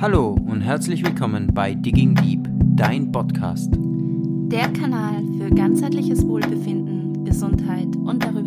[0.00, 3.68] Hallo und herzlich willkommen bei Digging Deep, dein Podcast.
[3.74, 8.39] Der Kanal für ganzheitliches Wohlbefinden, Gesundheit und darüber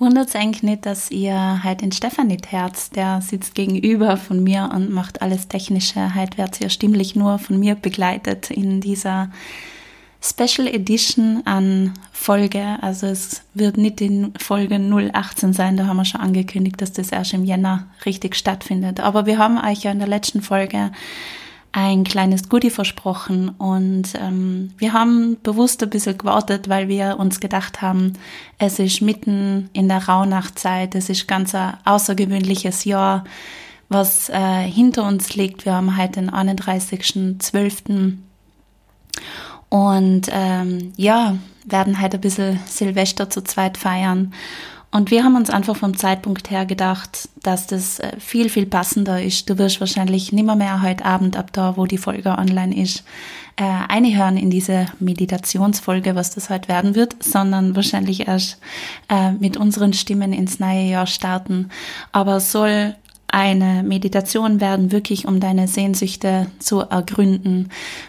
[0.00, 2.96] Wundert eigentlich nicht, dass ihr heute den Stefan nicht herzt.
[2.96, 6.14] Der sitzt gegenüber von mir und macht alles Technische.
[6.14, 9.30] Heute wird ihr stimmlich nur von mir begleitet in dieser
[10.22, 12.78] Special Edition an Folge.
[12.80, 14.76] Also es wird nicht in Folge
[15.12, 19.00] 018 sein, da haben wir schon angekündigt, dass das erst im Jänner richtig stattfindet.
[19.00, 20.92] Aber wir haben euch ja in der letzten Folge
[21.72, 27.38] ein kleines Goodie versprochen und ähm, wir haben bewusst ein bisschen gewartet, weil wir uns
[27.38, 28.14] gedacht haben,
[28.58, 33.24] es ist mitten in der Rauhnachtzeit, es ist ganz ein außergewöhnliches Jahr,
[33.88, 35.64] was äh, hinter uns liegt.
[35.64, 38.16] Wir haben heute den 31.12.
[39.68, 44.32] Und ähm, ja, werden heute ein bisschen Silvester zu zweit feiern.
[44.92, 49.22] Und wir haben uns einfach vom Zeitpunkt her gedacht, dass das äh, viel, viel passender
[49.22, 49.48] ist.
[49.48, 53.04] Du wirst wahrscheinlich nimmer mehr heute Abend ab da, wo die Folge online ist,
[53.56, 58.58] äh, einhören in diese Meditationsfolge, was das heute werden wird, sondern wahrscheinlich erst
[59.08, 61.68] äh, mit unseren Stimmen ins neue Jahr starten.
[62.10, 62.96] Aber soll
[63.28, 67.68] eine Meditation werden, wirklich um deine Sehnsüchte zu ergründen.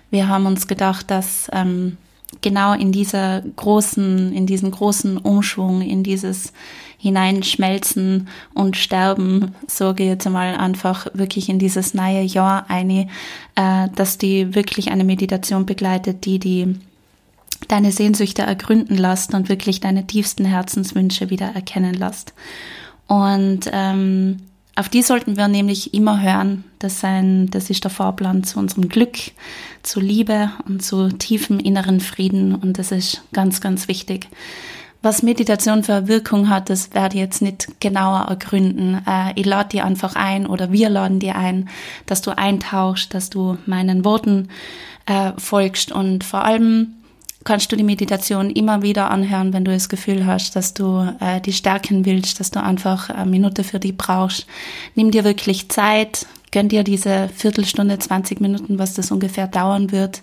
[0.10, 1.98] Wir haben uns gedacht, dass ähm,
[2.40, 6.54] genau in dieser großen, in diesen großen Umschwung, in dieses
[6.98, 13.08] Hineinschmelzen und Sterben, sage ich jetzt mal einfach wirklich in dieses neue Jahr eine,
[13.56, 16.76] äh, dass die wirklich eine Meditation begleitet, die die
[17.68, 22.34] deine Sehnsüchte ergründen lässt und wirklich deine tiefsten Herzenswünsche wieder erkennen lässt.
[23.08, 24.38] Und ähm,
[24.76, 26.64] auf die sollten wir nämlich immer hören.
[26.80, 29.18] Das, sein, das ist der Fahrplan zu unserem Glück,
[29.84, 32.56] zu Liebe und zu tiefem inneren Frieden.
[32.56, 34.28] Und das ist ganz, ganz wichtig.
[35.04, 39.02] Was Meditation für eine Wirkung hat, das werde ich jetzt nicht genauer ergründen.
[39.08, 41.70] Äh, ich lade dir einfach ein oder wir laden dir ein,
[42.06, 44.50] dass du eintauchst, dass du meinen Worten
[45.08, 46.94] äh, folgst und vor allem
[47.44, 51.42] kannst du die Meditation immer wieder anhören, wenn du das Gefühl hast, dass du äh,
[51.42, 54.46] die stärken willst, dass du einfach eine Minute für die brauchst.
[54.96, 60.22] Nimm dir wirklich Zeit, gönn dir diese Viertelstunde, 20 Minuten, was das ungefähr dauern wird.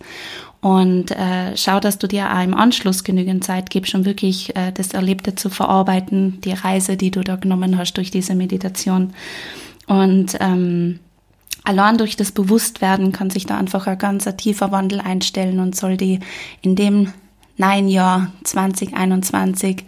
[0.60, 4.72] Und äh, schau, dass du dir auch im Anschluss genügend Zeit gibst, um wirklich äh,
[4.72, 9.12] das Erlebte zu verarbeiten, die Reise, die du da genommen hast durch diese Meditation.
[9.86, 10.98] Und ähm,
[11.68, 15.98] allein durch das Bewusstwerden kann sich da einfach ein ganz tiefer Wandel einstellen und soll
[15.98, 16.20] die
[16.62, 17.12] in dem
[17.58, 19.84] neuen Jahr 2021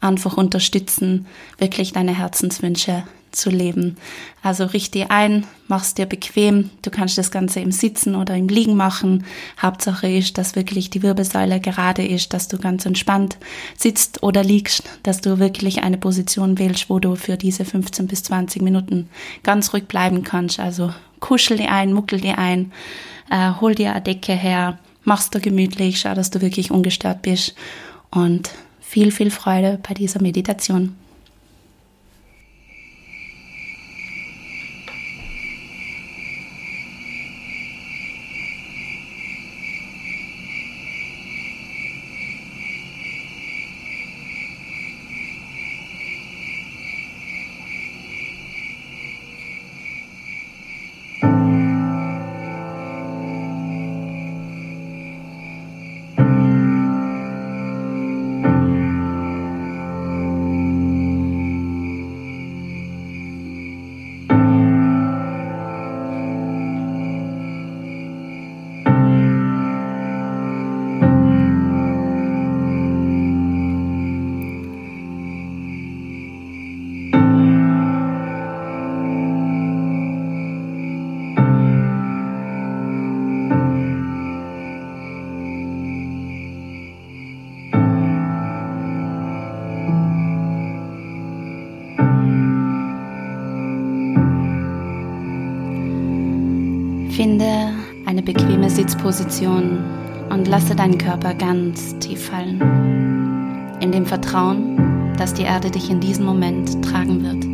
[0.00, 1.26] einfach unterstützen,
[1.56, 3.96] wirklich deine Herzenswünsche zu leben.
[4.42, 6.68] Also richte ein, mach's dir bequem.
[6.82, 9.24] Du kannst das Ganze im Sitzen oder im Liegen machen.
[9.58, 13.38] Hauptsache ist, dass wirklich die Wirbelsäule gerade ist, dass du ganz entspannt
[13.74, 18.22] sitzt oder liegst, dass du wirklich eine Position wählst, wo du für diese 15 bis
[18.24, 19.08] 20 Minuten
[19.42, 20.60] ganz ruhig bleiben kannst.
[20.60, 22.72] Also kuschel dir ein, muckel dir ein,
[23.30, 27.54] äh, hol dir eine Decke her, mach's dir gemütlich, schau, dass du wirklich ungestört bist
[28.10, 28.50] und
[28.80, 30.94] viel, viel Freude bei dieser Meditation.
[97.12, 97.74] Finde
[98.06, 99.84] eine bequeme Sitzposition
[100.30, 102.58] und lasse deinen Körper ganz tief fallen.
[103.80, 107.44] In dem Vertrauen, dass die Erde dich in diesem Moment tragen wird.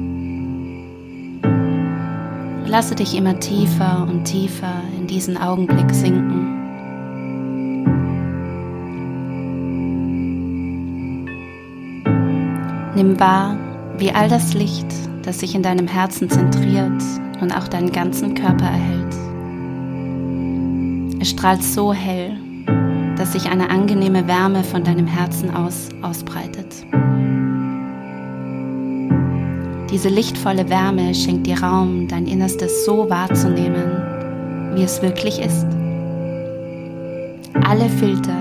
[2.71, 6.55] Lasse dich immer tiefer und tiefer in diesen Augenblick sinken.
[12.95, 13.57] Nimm wahr,
[13.99, 14.87] wie all das Licht,
[15.25, 17.03] das sich in deinem Herzen zentriert,
[17.41, 19.08] nun auch deinen ganzen Körper erhält.
[21.21, 22.37] Es strahlt so hell,
[23.17, 26.87] dass sich eine angenehme Wärme von deinem Herzen aus ausbreitet.
[29.91, 35.67] Diese lichtvolle Wärme schenkt dir Raum, dein Innerstes so wahrzunehmen, wie es wirklich ist.
[37.67, 38.37] Alle Filter,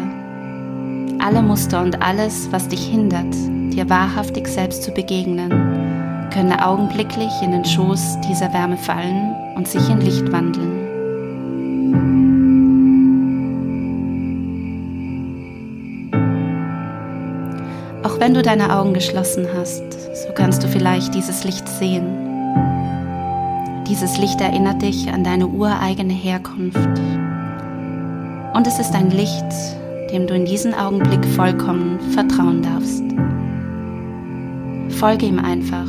[1.19, 3.33] alle Muster und alles, was dich hindert,
[3.73, 5.49] dir wahrhaftig selbst zu begegnen,
[6.31, 10.66] können augenblicklich in den Schoß dieser Wärme fallen und sich in Licht wandeln.
[18.07, 22.05] Auch wenn du deine Augen geschlossen hast, so kannst du vielleicht dieses Licht sehen.
[23.85, 26.77] Dieses Licht erinnert dich an deine ureigene Herkunft.
[28.53, 29.43] Und es ist ein Licht,
[30.13, 33.03] dem du in diesem Augenblick vollkommen vertrauen darfst.
[34.97, 35.87] Folge ihm einfach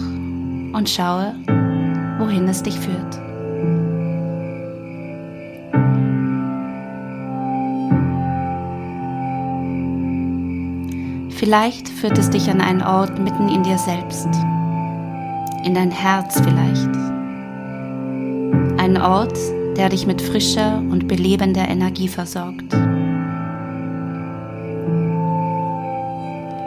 [0.76, 1.36] und schaue,
[2.18, 3.27] wohin es dich führt.
[11.38, 14.26] Vielleicht führt es dich an einen Ort mitten in dir selbst,
[15.64, 16.90] in dein Herz vielleicht.
[18.76, 19.38] Ein Ort,
[19.76, 22.74] der dich mit frischer und belebender Energie versorgt.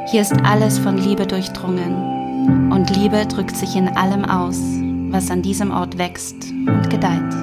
[0.10, 4.62] Hier ist alles von Liebe durchdrungen und Liebe drückt sich in allem aus,
[5.10, 7.34] was an diesem Ort wächst und gedeiht.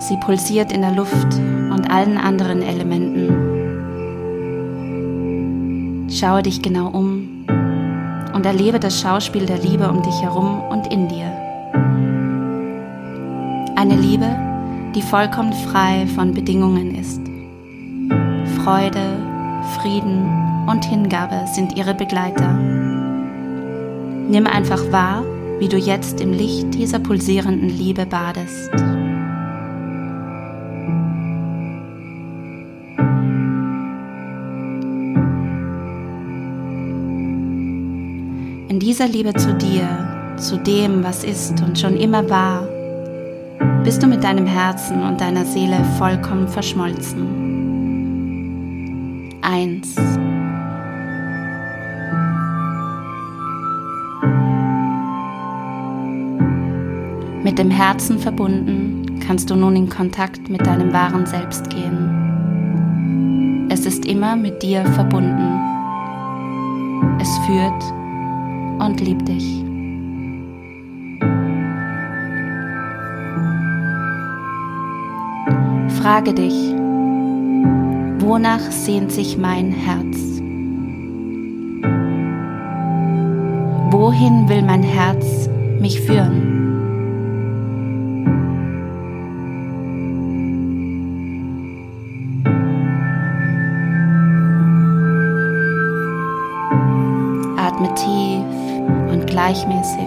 [0.00, 1.34] Sie pulsiert in der Luft
[1.70, 3.09] und allen anderen Elementen.
[6.20, 7.46] Schaue dich genau um
[8.34, 11.32] und erlebe das Schauspiel der Liebe um dich herum und in dir.
[13.74, 14.28] Eine Liebe,
[14.94, 17.22] die vollkommen frei von Bedingungen ist.
[18.62, 19.16] Freude,
[19.78, 22.52] Frieden und Hingabe sind ihre Begleiter.
[24.28, 25.24] Nimm einfach wahr,
[25.58, 28.70] wie du jetzt im Licht dieser pulsierenden Liebe badest.
[38.70, 42.68] In dieser Liebe zu dir, zu dem, was ist und schon immer war,
[43.82, 47.26] bist du mit deinem Herzen und deiner Seele vollkommen verschmolzen.
[49.42, 49.96] Eins.
[57.42, 63.66] Mit dem Herzen verbunden kannst du nun in Kontakt mit deinem wahren Selbst gehen.
[63.68, 65.58] Es ist immer mit dir verbunden.
[67.20, 67.99] Es führt
[68.80, 69.64] und liebt dich.
[76.00, 76.54] Frage dich,
[78.20, 80.40] wonach sehnt sich mein Herz?
[83.92, 85.50] Wohin will mein Herz
[85.80, 86.49] mich führen?
[99.50, 100.06] Gleichmäßig.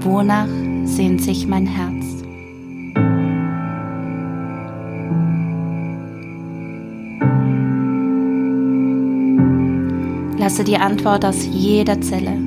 [0.00, 0.48] Wonach
[0.84, 1.94] sehnt sich mein Herz?
[10.38, 12.38] Lasse die Antwort aus jeder Zelle,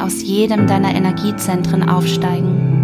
[0.00, 2.75] aus jedem deiner Energiezentren aufsteigen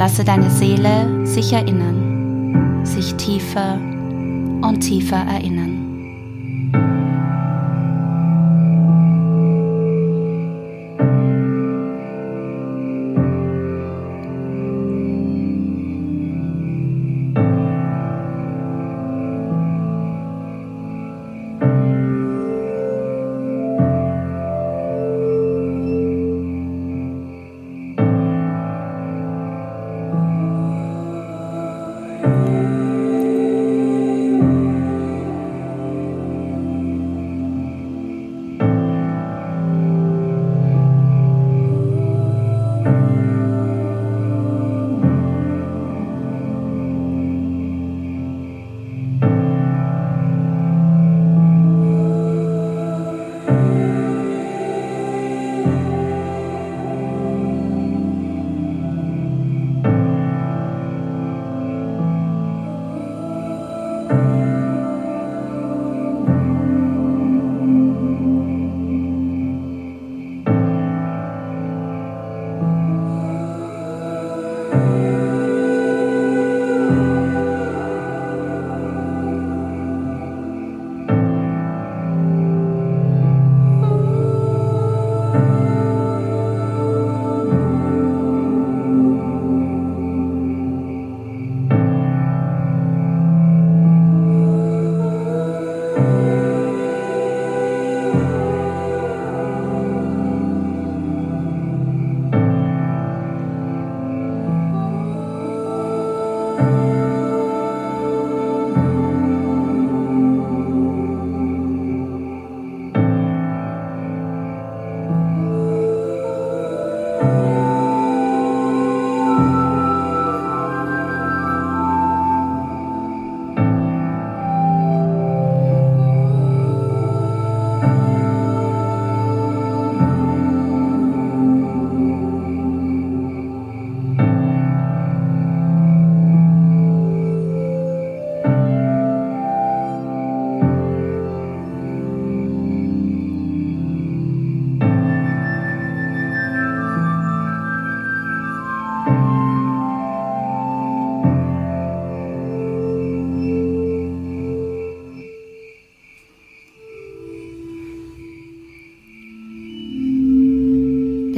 [0.00, 5.89] Lasse deine Seele sich erinnern, sich tiefer und tiefer erinnern.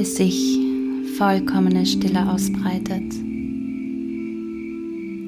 [0.02, 0.58] Bis sich
[1.16, 3.14] vollkommene Stille ausbreitet.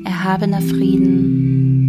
[0.04, 1.83] Erhabener Frieden